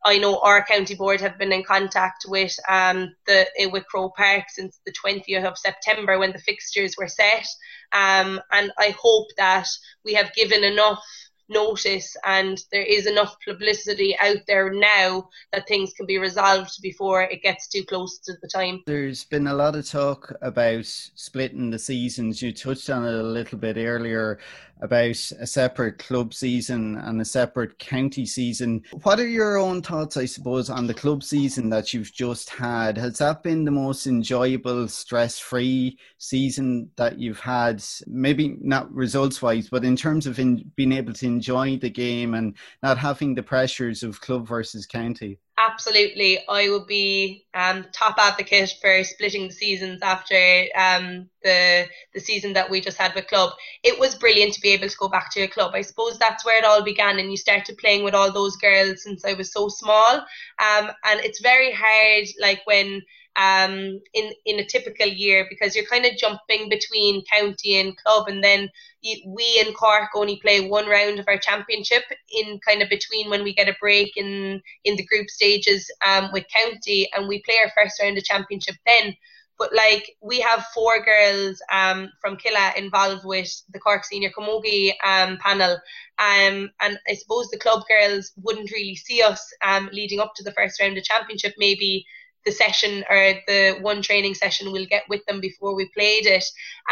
I 0.03 0.17
know 0.17 0.39
our 0.39 0.63
county 0.65 0.95
board 0.95 1.21
have 1.21 1.37
been 1.37 1.51
in 1.51 1.63
contact 1.63 2.25
with 2.27 2.55
um, 2.67 3.13
the 3.27 3.45
with 3.71 3.85
Croke 3.85 4.15
Park 4.15 4.45
since 4.49 4.79
the 4.85 4.93
20th 4.93 5.45
of 5.45 5.57
September 5.57 6.17
when 6.17 6.31
the 6.31 6.39
fixtures 6.39 6.95
were 6.97 7.07
set, 7.07 7.45
um, 7.91 8.39
and 8.51 8.71
I 8.79 8.95
hope 8.99 9.27
that 9.37 9.67
we 10.03 10.13
have 10.13 10.33
given 10.33 10.63
enough 10.63 11.03
notice 11.51 12.15
and 12.25 12.63
there 12.71 12.83
is 12.83 13.05
enough 13.05 13.35
publicity 13.45 14.17
out 14.19 14.37
there 14.47 14.73
now 14.73 15.29
that 15.51 15.67
things 15.67 15.93
can 15.93 16.05
be 16.05 16.17
resolved 16.17 16.71
before 16.81 17.23
it 17.23 17.43
gets 17.43 17.67
too 17.67 17.83
close 17.83 18.17
to 18.19 18.33
the 18.41 18.47
time. 18.47 18.81
There's 18.87 19.25
been 19.25 19.47
a 19.47 19.53
lot 19.53 19.75
of 19.75 19.87
talk 19.87 20.33
about 20.41 20.85
splitting 20.85 21.69
the 21.69 21.79
seasons. 21.79 22.41
You 22.41 22.51
touched 22.51 22.89
on 22.89 23.05
it 23.05 23.13
a 23.13 23.23
little 23.23 23.57
bit 23.57 23.77
earlier 23.77 24.39
about 24.81 25.31
a 25.39 25.47
separate 25.47 25.99
club 25.99 26.33
season 26.33 26.97
and 26.97 27.21
a 27.21 27.25
separate 27.25 27.77
county 27.79 28.25
season. 28.25 28.83
What 29.03 29.19
are 29.19 29.27
your 29.27 29.57
own 29.57 29.81
thoughts, 29.81 30.17
I 30.17 30.25
suppose, 30.25 30.69
on 30.69 30.87
the 30.87 30.93
club 30.93 31.23
season 31.23 31.69
that 31.69 31.93
you've 31.93 32.13
just 32.13 32.49
had? 32.49 32.97
Has 32.97 33.19
that 33.19 33.43
been 33.43 33.63
the 33.63 33.71
most 33.71 34.07
enjoyable, 34.07 34.87
stress 34.87 35.39
free 35.39 35.97
season 36.17 36.89
that 36.95 37.19
you've 37.19 37.39
had? 37.39 37.83
Maybe 38.07 38.57
not 38.61 38.91
results 38.93 39.41
wise, 39.41 39.69
but 39.69 39.85
in 39.85 39.95
terms 39.95 40.25
of 40.25 40.39
in, 40.39 40.71
being 40.75 40.91
able 40.91 41.13
to 41.13 41.25
enjoy 41.25 41.77
the 41.77 41.89
game 41.89 42.33
and 42.33 42.55
not 42.81 42.97
having 42.97 43.35
the 43.35 43.43
pressures 43.43 44.03
of 44.03 44.21
club 44.21 44.47
versus 44.47 44.85
county? 44.85 45.39
Absolutely, 45.69 46.39
I 46.47 46.69
would 46.69 46.87
be 46.87 47.45
um, 47.53 47.85
top 47.91 48.15
advocate 48.17 48.73
for 48.81 49.03
splitting 49.03 49.47
the 49.47 49.53
seasons 49.53 50.01
after 50.01 50.65
um, 50.75 51.29
the 51.43 51.87
the 52.13 52.19
season 52.19 52.53
that 52.53 52.69
we 52.69 52.81
just 52.81 52.97
had 52.97 53.13
with 53.15 53.27
club. 53.27 53.53
It 53.83 53.99
was 53.99 54.15
brilliant 54.15 54.53
to 54.53 54.61
be 54.61 54.69
able 54.69 54.89
to 54.89 54.97
go 54.97 55.07
back 55.07 55.31
to 55.33 55.41
a 55.41 55.47
club. 55.47 55.71
I 55.73 55.81
suppose 55.81 56.17
that's 56.17 56.45
where 56.45 56.57
it 56.57 56.65
all 56.65 56.83
began, 56.83 57.19
and 57.19 57.31
you 57.31 57.37
started 57.37 57.77
playing 57.77 58.03
with 58.03 58.13
all 58.13 58.31
those 58.31 58.55
girls 58.57 59.03
since 59.03 59.23
I 59.25 59.33
was 59.33 59.51
so 59.51 59.67
small. 59.67 60.15
Um, 60.59 60.91
and 61.05 61.19
it's 61.21 61.41
very 61.41 61.71
hard, 61.71 62.27
like 62.39 62.61
when 62.65 63.01
um, 63.35 63.99
in 64.13 64.31
in 64.45 64.59
a 64.59 64.65
typical 64.65 65.07
year 65.07 65.47
because 65.49 65.75
you're 65.75 65.85
kind 65.85 66.05
of 66.05 66.17
jumping 66.17 66.69
between 66.69 67.23
county 67.31 67.79
and 67.79 67.97
club, 67.97 68.27
and 68.27 68.43
then 68.43 68.69
you, 69.01 69.21
we 69.27 69.63
in 69.65 69.73
Cork 69.73 70.09
only 70.15 70.39
play 70.41 70.67
one 70.67 70.87
round 70.87 71.19
of 71.19 71.27
our 71.27 71.37
championship 71.37 72.03
in 72.31 72.59
kind 72.67 72.81
of 72.81 72.89
between 72.89 73.29
when 73.29 73.43
we 73.43 73.53
get 73.53 73.69
a 73.69 73.75
break 73.79 74.17
in 74.17 74.61
in 74.83 74.95
the 74.97 75.05
group 75.05 75.29
stages 75.29 75.89
um, 76.05 76.29
with 76.33 76.45
county, 76.55 77.09
and 77.15 77.27
we 77.27 77.41
play 77.43 77.55
our 77.63 77.71
first 77.77 78.01
round 78.01 78.17
of 78.17 78.23
championship 78.23 78.75
then. 78.85 79.15
But 79.57 79.73
like 79.75 80.15
we 80.21 80.39
have 80.41 80.65
four 80.73 81.03
girls 81.03 81.61
um, 81.71 82.09
from 82.19 82.37
Killeagh 82.37 82.77
involved 82.77 83.23
with 83.25 83.61
the 83.71 83.79
Cork 83.79 84.03
Senior 84.03 84.31
Camogie 84.31 84.91
um, 85.05 85.37
panel, 85.37 85.73
um, 86.19 86.71
and 86.81 86.97
I 87.07 87.13
suppose 87.13 87.49
the 87.49 87.59
club 87.59 87.83
girls 87.87 88.33
wouldn't 88.41 88.71
really 88.71 88.95
see 88.95 89.21
us 89.21 89.53
um, 89.63 89.89
leading 89.93 90.19
up 90.19 90.33
to 90.35 90.43
the 90.43 90.53
first 90.53 90.81
round 90.81 90.97
of 90.97 91.03
championship. 91.03 91.53
Maybe 91.57 92.05
the 92.45 92.51
session 92.51 93.03
or 93.09 93.33
the 93.47 93.77
one 93.81 94.01
training 94.01 94.33
session 94.33 94.71
we'll 94.71 94.85
get 94.85 95.03
with 95.09 95.23
them 95.25 95.39
before 95.39 95.75
we 95.75 95.89
played 95.93 96.25
it. 96.25 96.43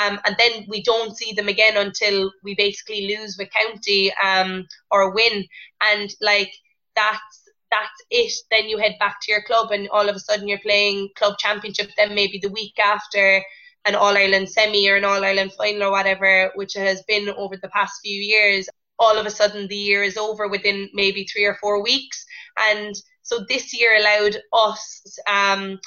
Um, 0.01 0.19
and 0.25 0.35
then 0.37 0.65
we 0.67 0.83
don't 0.83 1.17
see 1.17 1.33
them 1.33 1.47
again 1.47 1.77
until 1.77 2.31
we 2.43 2.55
basically 2.55 3.15
lose 3.15 3.37
with 3.37 3.49
county 3.51 4.13
um, 4.23 4.67
or 4.91 5.13
win. 5.13 5.45
And 5.81 6.13
like 6.21 6.51
that's 6.95 7.49
that's 7.71 8.03
it. 8.09 8.33
Then 8.51 8.67
you 8.67 8.77
head 8.77 8.95
back 8.99 9.17
to 9.21 9.31
your 9.31 9.43
club 9.43 9.71
and 9.71 9.87
all 9.89 10.09
of 10.09 10.15
a 10.15 10.19
sudden 10.19 10.47
you're 10.47 10.59
playing 10.59 11.09
club 11.15 11.37
championship 11.37 11.91
then 11.97 12.15
maybe 12.15 12.39
the 12.39 12.49
week 12.49 12.77
after 12.79 13.43
an 13.85 13.95
all 13.95 14.17
ireland 14.17 14.49
semi 14.49 14.89
or 14.89 14.97
an 14.97 15.05
all 15.05 15.23
ireland 15.23 15.53
final 15.53 15.83
or 15.83 15.91
whatever 15.91 16.51
which 16.55 16.73
has 16.73 17.01
been 17.03 17.29
over 17.29 17.55
the 17.57 17.69
past 17.69 17.99
few 18.03 18.19
years. 18.19 18.67
All 18.97 19.17
of 19.17 19.25
a 19.25 19.31
sudden 19.31 19.67
the 19.67 19.75
year 19.75 20.03
is 20.03 20.17
over 20.17 20.47
within 20.47 20.89
maybe 20.93 21.25
three 21.25 21.45
or 21.45 21.57
four 21.61 21.81
weeks. 21.81 22.25
And 22.57 22.93
so 23.29 23.45
this 23.47 23.79
year 23.79 23.95
allowed 23.95 24.37
us, 24.51 25.19
um, 25.29 25.79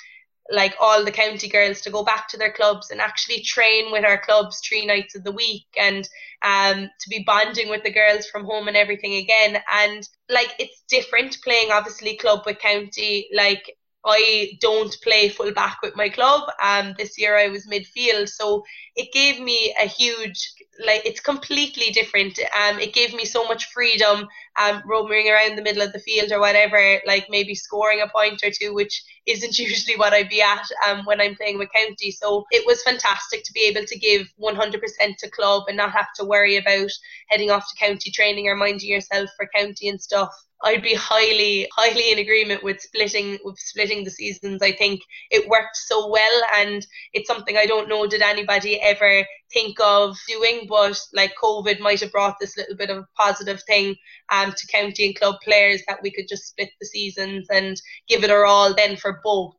like 0.51 0.75
all 0.81 1.05
the 1.05 1.11
county 1.11 1.49
girls, 1.49 1.81
to 1.81 1.91
go 1.91 2.05
back 2.05 2.29
to 2.29 2.37
their 2.37 2.53
clubs 2.53 2.91
and 2.91 3.01
actually 3.01 3.43
train 3.43 3.91
with 3.91 4.05
our 4.05 4.19
clubs 4.19 4.61
three 4.61 4.87
nights 4.87 5.17
of 5.17 5.25
the 5.25 5.33
week 5.33 5.67
and 5.77 6.09
um, 6.45 6.89
to 7.01 7.09
be 7.11 7.25
bonding 7.27 7.69
with 7.69 7.83
the 7.83 7.93
girls 7.93 8.27
from 8.27 8.45
home 8.45 8.69
and 8.69 8.77
everything 8.77 9.15
again. 9.15 9.61
And 9.73 10.09
like 10.29 10.55
it's 10.61 10.85
different 10.89 11.39
playing 11.43 11.73
obviously 11.73 12.17
club 12.17 12.43
with 12.47 12.61
county. 12.61 13.29
Like 13.35 13.77
I 14.05 14.59
don't 14.61 14.97
play 15.03 15.29
full 15.29 15.53
back 15.53 15.79
with 15.83 15.97
my 15.97 16.09
club. 16.09 16.49
Um, 16.63 16.95
this 16.97 17.19
year 17.19 17.37
I 17.37 17.49
was 17.49 17.67
midfield, 17.67 18.29
so 18.29 18.63
it 18.95 19.13
gave 19.13 19.41
me 19.41 19.75
a 19.81 19.87
huge 19.87 20.55
like 20.87 21.05
it's 21.05 21.21
completely 21.21 21.91
different. 21.91 22.39
Um, 22.39 22.79
it 22.79 22.95
gave 22.95 23.15
me 23.15 23.25
so 23.25 23.45
much 23.45 23.67
freedom. 23.73 24.27
Um, 24.61 24.83
roaming 24.87 25.31
around 25.31 25.57
the 25.57 25.63
middle 25.63 25.83
of 25.83 25.93
the 25.93 25.99
field 26.01 26.31
or 26.31 26.39
whatever, 26.39 27.01
like 27.07 27.27
maybe 27.31 27.55
scoring 27.55 28.03
a 28.03 28.09
point 28.09 28.43
or 28.45 28.51
two, 28.51 28.75
which 28.75 29.03
isn't 29.27 29.59
usually 29.59 29.97
what 29.97 30.13
I'd 30.13 30.29
be 30.29 30.43
at 30.43 30.67
um 30.87 31.05
when 31.05 31.21
I'm 31.21 31.37
playing 31.37 31.59
with 31.59 31.69
county. 31.75 32.11
So 32.11 32.45
it 32.51 32.67
was 32.67 32.83
fantastic 32.83 33.45
to 33.45 33.53
be 33.53 33.63
able 33.69 33.87
to 33.87 33.99
give 33.99 34.33
100% 34.43 35.17
to 35.19 35.31
club 35.31 35.65
and 35.69 35.77
not 35.77 35.93
have 35.93 36.09
to 36.17 36.25
worry 36.25 36.57
about 36.57 36.91
heading 37.29 37.51
off 37.51 37.67
to 37.69 37.87
county 37.87 38.11
training 38.11 38.49
or 38.49 38.57
minding 38.57 38.91
yourself 38.91 39.31
for 39.37 39.49
county 39.55 39.89
and 39.89 40.01
stuff. 40.01 40.31
I'd 40.65 40.83
be 40.83 40.95
highly, 40.95 41.69
highly 41.77 42.13
in 42.13 42.19
agreement 42.19 42.63
with 42.63 42.81
splitting 42.81 43.39
with 43.45 43.59
splitting 43.59 44.05
the 44.05 44.11
seasons. 44.11 44.63
I 44.63 44.73
think 44.73 45.01
it 45.31 45.49
worked 45.49 45.77
so 45.77 46.09
well, 46.09 46.43
and 46.55 46.87
it's 47.13 47.27
something 47.27 47.57
I 47.57 47.67
don't 47.67 47.89
know 47.89 48.07
did 48.07 48.23
anybody 48.23 48.81
ever 48.81 49.25
think 49.53 49.79
of 49.81 50.17
doing, 50.29 50.67
but 50.69 50.99
like 51.13 51.35
COVID 51.43 51.81
might 51.81 52.01
have 52.01 52.13
brought 52.13 52.37
this 52.41 52.57
little 52.57 52.77
bit 52.77 52.91
of 52.91 52.99
a 52.99 53.09
positive 53.17 53.63
thing 53.65 53.97
um, 54.31 54.53
to 54.53 54.67
county 54.67 55.07
and 55.07 55.17
club 55.17 55.37
players 55.43 55.83
that 55.87 56.03
we 56.03 56.11
could 56.11 56.29
just 56.29 56.49
split 56.49 56.71
the 56.81 56.87
seasons 56.87 57.49
and 57.51 57.81
give 58.09 58.25
it 58.25 58.31
our 58.31 58.45
all 58.45 58.75
then 58.75 58.97
for 58.97 59.21
both, 59.23 59.57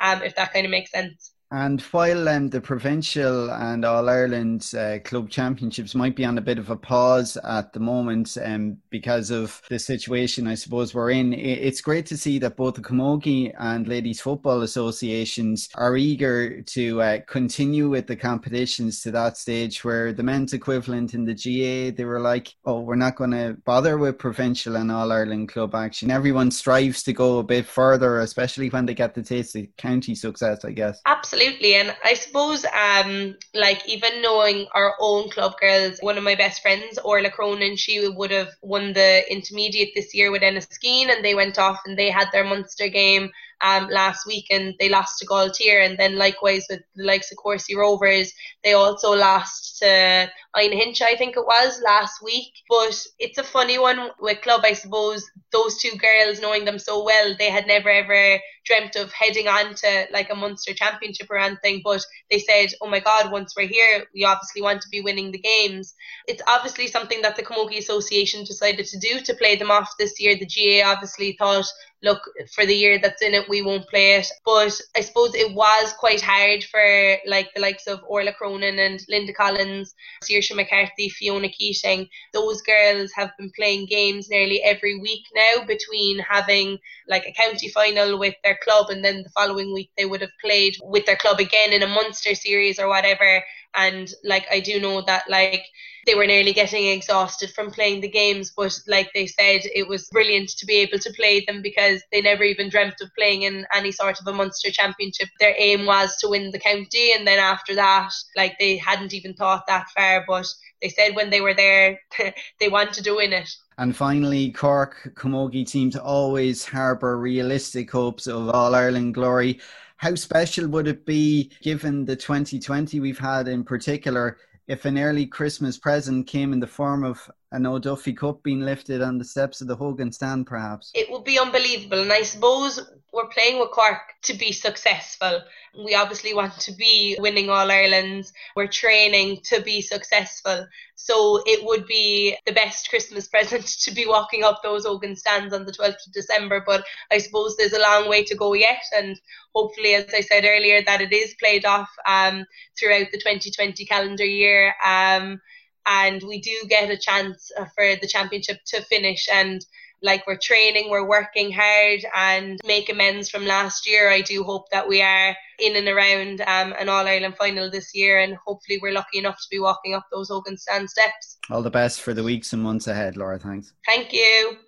um, 0.00 0.22
if 0.22 0.34
that 0.36 0.52
kind 0.52 0.66
of 0.66 0.70
makes 0.70 0.90
sense. 0.90 1.32
And 1.50 1.80
while 1.80 2.28
um, 2.28 2.50
the 2.50 2.60
provincial 2.60 3.50
and 3.50 3.84
All 3.84 4.08
Ireland 4.08 4.70
uh, 4.78 4.98
club 4.98 5.30
championships 5.30 5.94
might 5.94 6.14
be 6.14 6.24
on 6.26 6.36
a 6.36 6.42
bit 6.42 6.58
of 6.58 6.68
a 6.68 6.76
pause 6.76 7.38
at 7.38 7.72
the 7.72 7.80
moment 7.80 8.36
um, 8.44 8.76
because 8.90 9.30
of 9.30 9.62
the 9.70 9.78
situation 9.78 10.46
I 10.46 10.54
suppose 10.56 10.94
we're 10.94 11.10
in, 11.10 11.32
it's 11.32 11.80
great 11.80 12.04
to 12.06 12.18
see 12.18 12.38
that 12.40 12.56
both 12.56 12.74
the 12.74 12.82
Camogie 12.82 13.54
and 13.58 13.88
Ladies 13.88 14.20
Football 14.20 14.62
Associations 14.62 15.70
are 15.74 15.96
eager 15.96 16.60
to 16.60 17.00
uh, 17.00 17.18
continue 17.26 17.88
with 17.88 18.06
the 18.06 18.16
competitions 18.16 19.00
to 19.02 19.10
that 19.12 19.38
stage 19.38 19.82
where 19.84 20.12
the 20.12 20.22
men's 20.22 20.52
equivalent 20.52 21.14
in 21.14 21.24
the 21.24 21.34
GAA, 21.34 21.96
they 21.96 22.04
were 22.04 22.20
like, 22.20 22.54
oh, 22.66 22.80
we're 22.80 22.94
not 22.94 23.16
going 23.16 23.30
to 23.30 23.56
bother 23.64 23.96
with 23.96 24.18
provincial 24.18 24.76
and 24.76 24.92
All 24.92 25.10
Ireland 25.10 25.48
club 25.48 25.74
action. 25.74 26.10
Everyone 26.10 26.50
strives 26.50 27.02
to 27.04 27.14
go 27.14 27.38
a 27.38 27.42
bit 27.42 27.64
further, 27.64 28.20
especially 28.20 28.68
when 28.68 28.84
they 28.84 28.94
get 28.94 29.14
the 29.14 29.22
taste 29.22 29.56
of 29.56 29.64
county 29.78 30.14
success, 30.14 30.62
I 30.62 30.72
guess. 30.72 31.00
Absolutely 31.06 31.37
absolutely. 31.38 31.74
And 31.74 31.96
I 32.04 32.14
suppose, 32.14 32.64
um, 32.66 33.36
like 33.54 33.88
even 33.88 34.22
knowing 34.22 34.66
our 34.74 34.94
own 35.00 35.30
club 35.30 35.54
girls, 35.60 35.98
one 36.00 36.18
of 36.18 36.24
my 36.24 36.34
best 36.34 36.62
friends, 36.62 36.98
Orla 36.98 37.30
Cronin, 37.30 37.76
she 37.76 38.08
would 38.08 38.30
have 38.30 38.50
won 38.62 38.92
the 38.92 39.22
intermediate 39.30 39.90
this 39.94 40.14
year 40.14 40.30
with 40.30 40.42
Enniskeane, 40.42 41.10
and 41.10 41.24
they 41.24 41.34
went 41.34 41.58
off 41.58 41.80
and 41.86 41.98
they 41.98 42.10
had 42.10 42.28
their 42.32 42.44
Munster 42.44 42.88
game 42.88 43.30
um, 43.60 43.88
last 43.88 44.26
week 44.26 44.46
and 44.50 44.74
they 44.78 44.88
lost 44.88 45.18
to 45.18 45.26
Galtier. 45.26 45.84
And 45.84 45.98
then 45.98 46.16
likewise 46.16 46.66
with 46.70 46.80
the 46.94 47.04
likes 47.04 47.32
of 47.32 47.38
Courcey 47.38 47.76
Rovers, 47.76 48.32
they 48.62 48.72
also 48.72 49.14
lost 49.14 49.78
to 49.78 50.30
Inahincha, 50.56 51.02
I 51.02 51.16
think 51.16 51.36
it 51.36 51.46
was, 51.46 51.80
last 51.84 52.22
week. 52.22 52.52
But 52.68 52.94
it's 53.18 53.38
a 53.38 53.44
funny 53.44 53.78
one 53.78 54.10
with 54.20 54.42
club, 54.42 54.62
I 54.64 54.72
suppose. 54.72 55.24
Those 55.52 55.78
two 55.80 55.96
girls, 55.98 56.40
knowing 56.40 56.64
them 56.64 56.78
so 56.78 57.04
well, 57.04 57.34
they 57.38 57.50
had 57.50 57.66
never 57.66 57.88
ever 57.90 58.40
dreamt 58.68 58.96
of 58.96 59.12
heading 59.12 59.48
on 59.48 59.74
to 59.74 60.06
like 60.12 60.30
a 60.30 60.36
Munster 60.36 60.74
championship 60.74 61.28
or 61.30 61.38
anything. 61.38 61.80
But 61.82 62.04
they 62.30 62.38
said, 62.38 62.68
oh 62.80 62.88
my 62.88 63.00
God, 63.00 63.32
once 63.32 63.54
we're 63.56 63.66
here, 63.66 64.04
we 64.14 64.24
obviously 64.24 64.62
want 64.62 64.82
to 64.82 64.88
be 64.90 65.00
winning 65.00 65.32
the 65.32 65.38
games. 65.38 65.94
It's 66.28 66.42
obviously 66.46 66.86
something 66.86 67.22
that 67.22 67.36
the 67.36 67.42
Camogie 67.42 67.78
Association 67.78 68.44
decided 68.44 68.86
to 68.86 68.98
do 68.98 69.20
to 69.20 69.34
play 69.34 69.56
them 69.56 69.70
off 69.70 69.90
this 69.98 70.20
year. 70.20 70.36
The 70.36 70.46
GAA 70.46 70.88
obviously 70.88 71.34
thought, 71.38 71.66
look, 72.02 72.20
for 72.54 72.64
the 72.66 72.74
year 72.74 72.98
that's 72.98 73.22
in 73.22 73.34
it, 73.34 73.48
we 73.48 73.62
won't 73.62 73.88
play 73.88 74.16
it. 74.16 74.26
But 74.44 74.78
I 74.96 75.00
suppose 75.00 75.34
it 75.34 75.54
was 75.54 75.92
quite 75.98 76.20
hard 76.20 76.62
for 76.64 77.16
like 77.26 77.48
the 77.54 77.62
likes 77.62 77.86
of 77.86 78.00
Orla 78.06 78.32
Cronin 78.32 78.78
and 78.78 79.00
Linda 79.08 79.32
Collins, 79.32 79.94
Saoirse 80.22 80.54
McCarthy, 80.54 81.08
Fiona 81.08 81.48
Keating. 81.48 82.08
Those 82.32 82.62
girls 82.62 83.10
have 83.14 83.30
been 83.38 83.50
playing 83.56 83.86
games 83.86 84.28
nearly 84.28 84.62
every 84.62 84.98
week 85.00 85.24
now 85.34 85.64
between 85.64 86.18
having 86.18 86.78
like 87.08 87.24
a 87.26 87.32
county 87.32 87.68
final 87.68 88.18
with 88.18 88.34
their 88.44 88.57
club 88.62 88.90
and 88.90 89.04
then 89.04 89.22
the 89.22 89.30
following 89.30 89.72
week 89.72 89.90
they 89.96 90.06
would 90.06 90.20
have 90.20 90.30
played 90.42 90.74
with 90.82 91.06
their 91.06 91.16
club 91.16 91.40
again 91.40 91.72
in 91.72 91.82
a 91.82 91.86
Munster 91.86 92.34
series 92.34 92.78
or 92.78 92.88
whatever. 92.88 93.42
And 93.74 94.08
like 94.24 94.46
I 94.50 94.60
do 94.60 94.80
know 94.80 95.02
that 95.02 95.24
like 95.28 95.64
they 96.08 96.14
were 96.14 96.26
nearly 96.26 96.54
getting 96.54 96.86
exhausted 96.86 97.50
from 97.50 97.70
playing 97.70 98.00
the 98.00 98.08
games 98.08 98.50
but 98.56 98.76
like 98.86 99.10
they 99.12 99.26
said 99.26 99.60
it 99.74 99.86
was 99.86 100.08
brilliant 100.08 100.48
to 100.48 100.64
be 100.64 100.76
able 100.76 100.98
to 100.98 101.12
play 101.12 101.44
them 101.46 101.60
because 101.60 102.00
they 102.10 102.22
never 102.22 102.44
even 102.44 102.70
dreamt 102.70 102.94
of 103.02 103.14
playing 103.14 103.42
in 103.42 103.66
any 103.74 103.92
sort 103.92 104.18
of 104.18 104.26
a 104.26 104.32
Munster 104.32 104.70
championship 104.70 105.28
their 105.38 105.54
aim 105.58 105.84
was 105.84 106.16
to 106.16 106.28
win 106.28 106.50
the 106.50 106.58
county 106.58 107.12
and 107.14 107.26
then 107.26 107.38
after 107.38 107.74
that 107.74 108.10
like 108.36 108.58
they 108.58 108.78
hadn't 108.78 109.12
even 109.12 109.34
thought 109.34 109.66
that 109.68 109.86
far 109.94 110.24
but 110.26 110.46
they 110.80 110.88
said 110.88 111.14
when 111.14 111.28
they 111.28 111.42
were 111.42 111.54
there 111.54 112.00
they 112.58 112.70
wanted 112.70 113.04
to 113.04 113.16
win 113.16 113.34
it 113.34 113.50
and 113.80 113.94
finally, 113.94 114.50
Cork 114.50 115.12
Camogie 115.14 115.64
team 115.64 115.88
to 115.92 116.02
always 116.02 116.64
harbour 116.64 117.16
realistic 117.16 117.88
hopes 117.92 118.26
of 118.26 118.48
All 118.48 118.74
Ireland 118.74 119.14
glory. 119.14 119.60
How 119.98 120.16
special 120.16 120.66
would 120.66 120.88
it 120.88 121.06
be, 121.06 121.52
given 121.62 122.04
the 122.04 122.16
2020 122.16 122.98
we've 122.98 123.20
had 123.20 123.46
in 123.46 123.62
particular, 123.62 124.38
if 124.68 124.84
an 124.84 124.98
early 124.98 125.26
Christmas 125.26 125.78
present 125.78 126.26
came 126.26 126.52
in 126.52 126.60
the 126.60 126.66
form 126.66 127.02
of 127.02 127.30
an 127.52 127.66
O'Duffy 127.66 128.12
Cup 128.12 128.42
being 128.42 128.60
lifted 128.60 129.00
on 129.00 129.16
the 129.16 129.24
steps 129.24 129.62
of 129.62 129.66
the 129.66 129.76
Hogan 129.76 130.12
stand, 130.12 130.46
perhaps? 130.46 130.90
It 130.94 131.10
would 131.10 131.24
be 131.24 131.38
unbelievable. 131.38 132.02
And 132.02 132.12
I 132.12 132.22
suppose 132.22 132.78
we're 133.12 133.28
playing 133.28 133.58
with 133.58 133.70
Cork 133.70 134.00
to 134.24 134.34
be 134.34 134.52
successful. 134.52 135.42
We 135.84 135.94
obviously 135.94 136.34
want 136.34 136.58
to 136.60 136.72
be 136.72 137.16
winning 137.18 137.48
All 137.48 137.70
Irelands. 137.70 138.32
We're 138.54 138.66
training 138.66 139.40
to 139.44 139.62
be 139.62 139.80
successful. 139.80 140.66
So 140.94 141.42
it 141.46 141.64
would 141.64 141.86
be 141.86 142.36
the 142.46 142.52
best 142.52 142.90
Christmas 142.90 143.28
present 143.34 143.66
to 143.66 143.92
be 143.92 144.06
walking 144.06 144.44
up 144.44 144.60
those 144.62 144.84
Hogan 144.84 145.16
stands 145.16 145.54
on 145.54 145.64
the 145.64 145.72
12th 145.72 146.06
of 146.06 146.12
December. 146.12 146.62
But 146.66 146.84
I 147.10 147.18
suppose 147.18 147.56
there's 147.56 147.72
a 147.72 147.80
long 147.80 148.08
way 148.08 148.24
to 148.24 148.36
go 148.36 148.52
yet. 148.52 148.82
And 148.94 149.18
hopefully, 149.54 149.94
as 149.94 150.12
I 150.14 150.20
said 150.20 150.44
earlier, 150.44 150.82
that 150.84 151.00
it 151.00 151.12
is 151.12 151.34
played 151.40 151.64
off 151.64 151.90
um, 152.06 152.44
throughout 152.78 153.06
the 153.10 153.18
2020 153.18 153.84
calendar 153.86 154.26
year. 154.26 154.74
Um, 154.84 155.40
and 155.86 156.22
we 156.22 156.40
do 156.40 156.66
get 156.68 156.90
a 156.90 156.98
chance 156.98 157.50
uh, 157.58 157.64
for 157.74 157.96
the 157.96 158.06
championship 158.06 158.58
to 158.66 158.82
finish 158.82 159.26
and 159.32 159.64
like 160.02 160.26
we're 160.26 160.38
training, 160.38 160.90
we're 160.90 161.08
working 161.08 161.52
hard 161.52 162.00
and 162.14 162.58
make 162.66 162.88
amends 162.88 163.28
from 163.28 163.44
last 163.44 163.88
year. 163.88 164.10
I 164.10 164.20
do 164.20 164.42
hope 164.44 164.70
that 164.70 164.88
we 164.88 165.02
are 165.02 165.36
in 165.58 165.76
and 165.76 165.88
around 165.88 166.40
um, 166.42 166.74
an 166.78 166.88
All 166.88 167.06
Ireland 167.06 167.36
final 167.36 167.70
this 167.70 167.94
year, 167.94 168.20
and 168.20 168.36
hopefully 168.46 168.78
we're 168.80 168.92
lucky 168.92 169.18
enough 169.18 169.36
to 169.36 169.48
be 169.50 169.58
walking 169.58 169.94
up 169.94 170.06
those 170.12 170.28
Hogan 170.28 170.56
Stand 170.56 170.88
steps. 170.88 171.38
All 171.50 171.62
the 171.62 171.70
best 171.70 172.00
for 172.00 172.14
the 172.14 172.22
weeks 172.22 172.52
and 172.52 172.62
months 172.62 172.86
ahead, 172.86 173.16
Laura. 173.16 173.38
Thanks. 173.38 173.72
Thank 173.86 174.12
you. 174.12 174.58